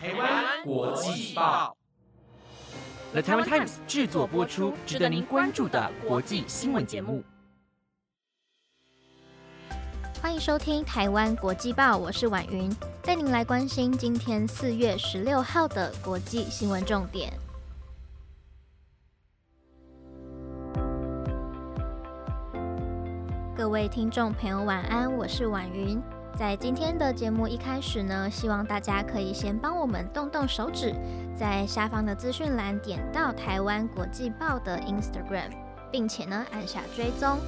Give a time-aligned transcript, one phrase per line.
[0.00, 1.76] 台湾国际报
[3.10, 7.24] ，The Taiwan Times 制作播出，值得您关注的国际新闻节目。
[10.22, 12.70] 欢迎收听台湾国际报，我是婉云，
[13.02, 17.32] 带您来关心今天四月十六号的国际新闻重点。
[23.56, 26.00] 各位听众朋友，晚安，我是婉云。
[26.38, 30.94] 在今天的节目一开始呢，希望大家可以先帮我们动动手指，
[31.36, 35.50] 在下方的资讯栏点到台湾国际报的 Instagram，
[35.90, 37.38] 并且呢按下追踪。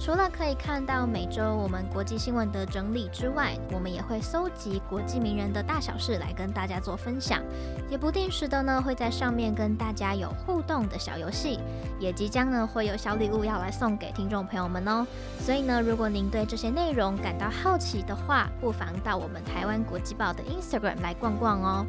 [0.00, 7.42] 除了可以看到每周我们国际新闻的整理之外，我们也会搜集国际名人的大小事来跟大家做分享，
[7.90, 11.58] 也不定时的呢会在上面跟大家有互动的小游戏，
[11.98, 15.04] 也即将呢会有小礼物要来送给听众朋友们哦。
[15.40, 21.86] 所以呢，如果您对这些内容感到好奇的话，不妨到我们台湾国际报的 Instagram 来逛逛哦。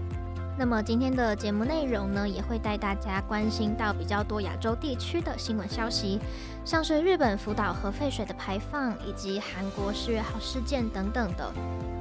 [0.60, 6.20] 那么今天的节目内容呢，也会带大家关心到比较多亚洲地区的新闻消息，
[6.66, 11.50] 像是日本福岛核废水的排放，以及韩国四月号事件等等的。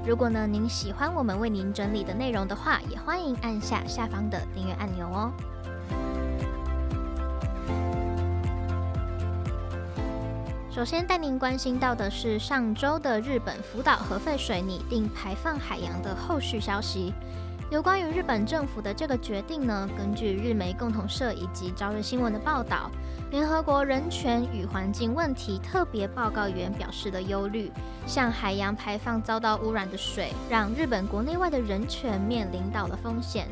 [0.05, 5.33] 如果呢您喜欢我们为您整理的内容的话，也欢迎按下下方的订阅按钮哦。
[10.69, 17.15] 首先带您关心到的是上周的日本福岛核废水拟定排放海洋的后续消息。
[17.71, 19.87] 有关于日本政府的这个决定呢？
[19.95, 22.91] 根据日媒共同社以及朝日新闻的报道，
[23.31, 27.71] 联合国人权与环境问题特别报告员表示的忧虑，
[28.07, 33.47] 向海洋排放遭到污染的水，让日本国内外的人权面临到了风险。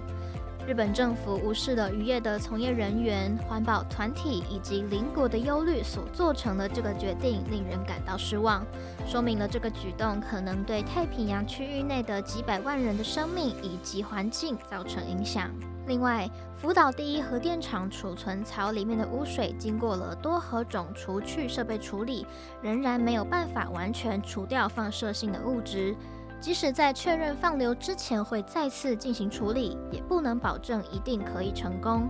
[0.67, 8.67] 日本政府无视了渔业的从业人员、环保团体以及邻国的忧虑，所做成的这个决定令人感到失望，
[9.07, 15.49] 说明了这个举动可能对太平洋区域内的几百万人的生命以及环境造成影响。
[15.87, 22.27] 另外，福岛第一核电厂储存槽里面的污水经过了多核种除去设备处理，
[22.61, 25.95] 仍然没有办法完全除掉放射性的物质。
[26.41, 32.09] 即使在确认放流之前会再次进行处理，也不能保证一定可以成功。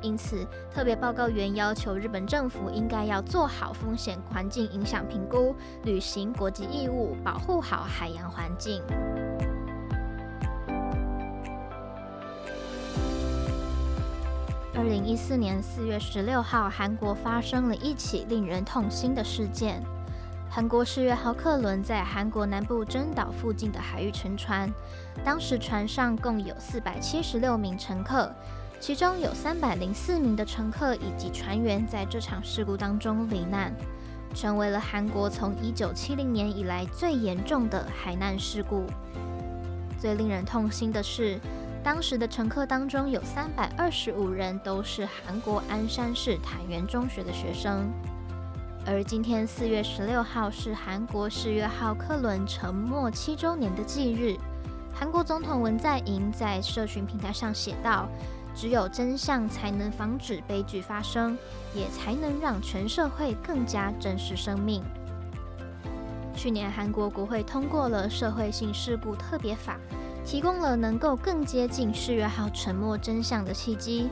[0.00, 8.82] 因此，特别报告员要求日本政府应该要做好风险环境影响评估，履行国际义务，保护好海洋环境。
[14.76, 19.82] 二零一四年四月十六号，韩国发生了一起令人痛心的事件。
[20.54, 24.72] 韩国世越号客轮在韩国南部真岛附近的海域沉船，
[25.24, 28.32] 当时船上共有四百七十六名乘客，
[28.78, 33.74] 其中有三百零四名的乘客以及船员在这场事故当中罹难，
[34.32, 38.86] 成为了韩国从一九七零年以来最严重的海难事故。
[39.98, 41.36] 最令人痛心的是，
[41.82, 47.90] 当时的乘客当中有三百二十五人都是韩国鞍山市坦元中学的学生。
[48.86, 54.36] 而今天四月十六号是韩国世越号客轮沉没七周年的忌日。
[54.92, 58.06] 韩国总统文在寅在社群平台上写道
[58.54, 61.36] ：“只有真相才能防止悲剧发生，
[61.74, 64.82] 也才能让全社会更加珍视生命。”
[66.36, 69.78] 去年韩国国会通过了社会性事故特别法，
[70.26, 74.10] 提供了能够更接近世越号沉没真相的契机。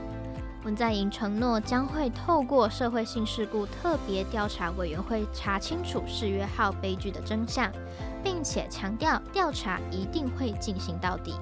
[0.64, 7.70] 文在寅承诺将会透过社会性事故特别调查委员会查清楚世约号悲剧的真相，
[8.22, 11.34] 并且强调调查一定会进行到底。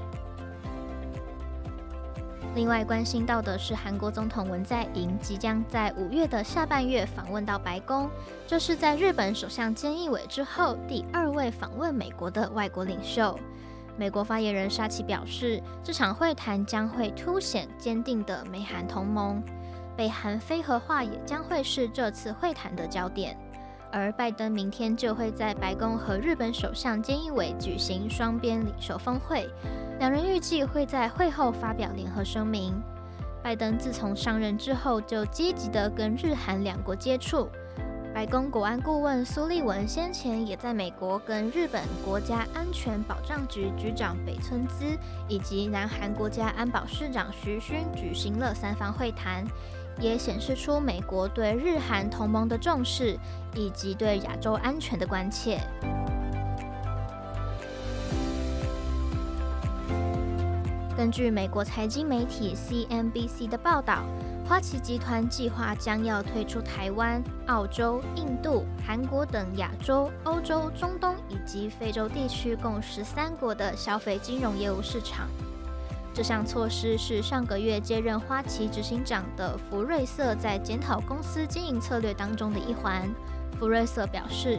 [2.55, 8.11] 另外关心到的是，韩国总统文在寅即将在五月的下半月访问到白宫，
[8.47, 13.39] 这是在日本首相菅义伟之后第二位访问美国的外国领袖。
[13.97, 19.43] 美国发言人沙奇表示，这场会谈将会凸显坚定的美韩同盟，
[19.97, 23.37] 北韩非核化也将会是这次会谈的焦点。
[23.93, 29.49] 而拜登明天就会在白宫和日本首相菅义伟举行双边领袖峰会，
[29.99, 32.81] 两人预计会在会后发表联合声明。
[33.43, 37.49] 拜登自从上任之后，就积极的跟日韩两国接触。
[38.13, 44.85] 白宫国安顾问苏利文先前也在美国跟日本国家安全保障局局长北村滋
[45.29, 49.47] 以及南韩国家安保市长徐勋举行了三方会谈，
[50.01, 53.17] 也显示出美国对日韩同盟的重视
[53.55, 55.61] 以及对亚洲安全的关切。
[61.01, 64.05] 根据美国财经媒体 CNBC 的报道。
[64.47, 75.27] 花旗集团计划将要退出台湾、澳洲、印度、韩国等亚洲、欧洲、中东以及非洲地区共十三国的消费金融业务市场。
[76.13, 83.09] 这项措施是上个月接任花旗执行长的福瑞瑟在检讨公司经营策略当中的一环。
[83.59, 84.59] 福瑞瑟表示，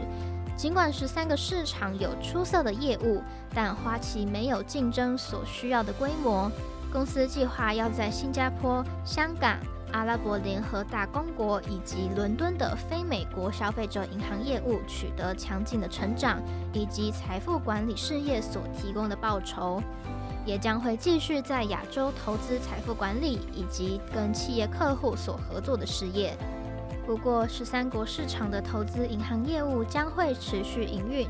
[0.55, 3.21] 尽管十三个市场有出色的业务，
[3.53, 6.51] 但花旗没有竞争所需要的规模。
[6.91, 9.57] 公司计划要在新加坡、香港、
[9.91, 16.41] 阿拉伯联合大公国以及伦敦的非美国消费者银行业务取得强劲的成长，
[16.73, 19.81] 以及财富管理事业所提供的报酬。
[20.43, 26.35] 也将会继续在亚洲投资财富管理以及跟企业客户所合作的事业。
[27.05, 31.27] 不过，十三国市场的投资银行业务将会持续营运，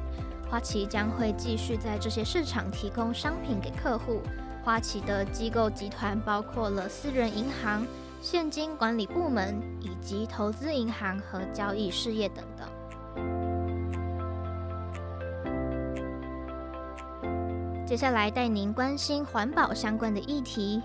[0.50, 4.22] 花旗将会继续在这些市场提供商品给客户。
[4.64, 7.88] 花旗的机构集团包括了私人银行、
[8.22, 12.68] 现金管理部门以及投资银行和交易事业等等。
[17.88, 20.82] 接下来带您关心环保相关的议题。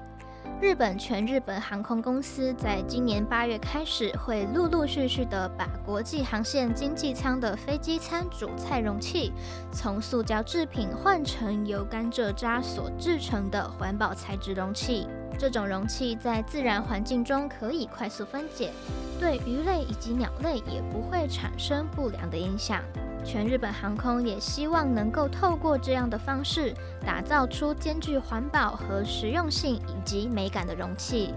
[0.59, 9.33] 日本全日本航空公司在今年八月开始，会陆陆续续的把国际航线经济舱的飞机餐主菜容器，
[9.71, 15.07] 从塑胶制品换成由甘蔗渣所制成的环保材质容器。
[15.39, 18.73] 这种容器在自然环境中可以快速分解，
[19.21, 22.83] 对鱼类以及鸟类也不会产生不良的影响。
[23.27, 26.73] 全日本航空也希望能够透过这样的方式，
[27.05, 31.35] 打造出兼具环保和实用性以及美感的容器。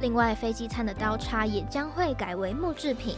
[0.00, 3.16] 另外，飞机餐的刀叉也将会改为木制品。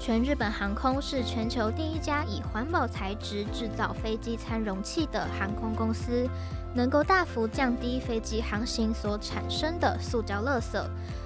[0.00, 6.26] 全日本航空是全球第一家以环保材质制造飞机餐容器的航空公司，
[6.74, 10.82] 能够大幅降低飞机航行所产生的塑胶垃圾，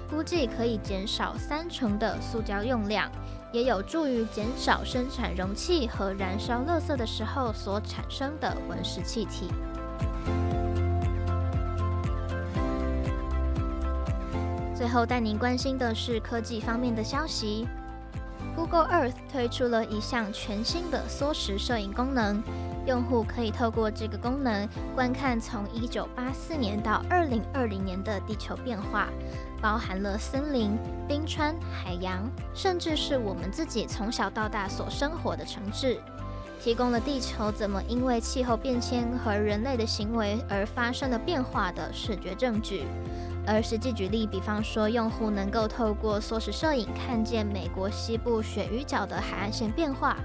[0.09, 3.09] 估计可以减少三成的塑胶用量。
[3.53, 9.47] 也有助于减少生产容器和燃烧垃圾的时候所产生的温室气体。
[14.75, 17.65] 最后带您关心的是科技方面的消息
[18.55, 22.43] ：Google Earth 推出了一项全新的缩时摄影功能。
[22.85, 29.07] 用户可以透过这个功能观看从1984年到2020年的地球变化，
[29.59, 30.77] 包含了森林、
[31.07, 35.99] 冰川、海洋，甚至是我们自己从小到大所生活的城市，
[36.61, 42.85] 提供了地球怎么因为气候变迁和人类的行为而发生的变化的视觉证据。
[43.47, 50.17] 而实际举例，比方说，用户能够透过缩时摄影看见美国西部雪鱼角的海岸线变化。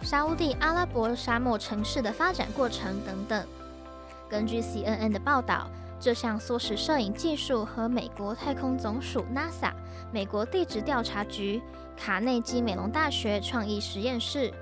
[0.00, 3.44] 沙地阿拉伯沙漠城市的发展过程等等。
[4.28, 5.68] 根据 CNN 的报道，
[5.98, 9.72] 这项缩时摄影技术和美国太空总署 NASA、
[10.12, 11.60] 美国地质调查局、
[11.96, 14.54] 卡内基美隆大学创意实验室、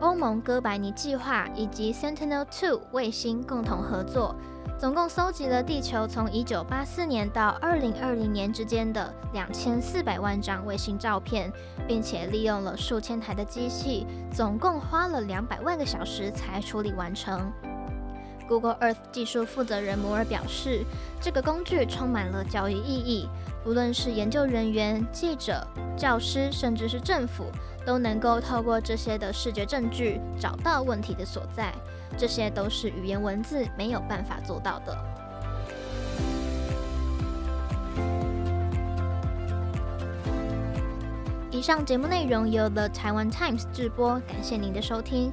[0.00, 4.34] 欧盟哥白尼计划以及 Sentinel Two 卫星共同合作。
[4.78, 11.52] 总共搜集了地球从1984年到2020年之间的2400万张卫星照片，
[11.88, 17.50] 并且利用了数千台的机器，总共花了200万个小时才处理完成。
[18.48, 20.82] Google Earth 技术负责人摩尔表示，
[21.20, 23.28] 这个工具充满了教育意义，
[23.62, 25.64] 不论是研究人员、记者、
[25.96, 27.44] 教师，甚至是政府，
[27.84, 31.72] 都能够透过这些的视觉证据找到问题的所在。
[32.16, 34.96] 这些都是语言文字没有办法做到的。
[41.50, 45.30] 以上节目内容由 The Taiwan Times 直播，感谢您的收听。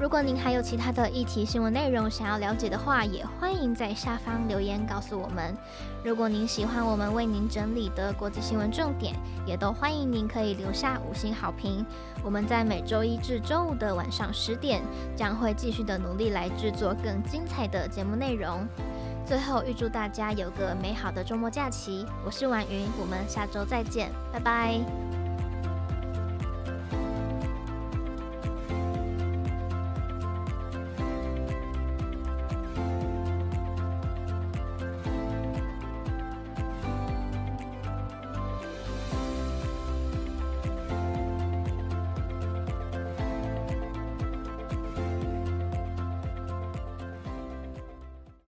[0.00, 5.54] 如果您还有其他的议题新闻内容想要了解的话，也欢迎在下方留言告诉我们。
[6.02, 9.14] 如果您喜欢我们为您整理的国际新闻重点，
[9.44, 11.84] 也都欢迎您可以留下五星好评。
[12.24, 14.80] 我们在每周一至周五的晚上十点，
[15.14, 18.66] 将会继续的努力来制作更精彩的节目内容。
[19.26, 22.06] 最后，预祝大家有个美好的周末假期。
[22.24, 25.09] 我是婉云，我们下周再见，拜拜。